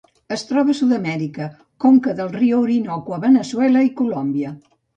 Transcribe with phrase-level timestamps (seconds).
[0.35, 1.49] Es troba a Sud-amèrica:
[1.85, 4.59] conca del riu Orinoco a Veneçuela i Colòmbia.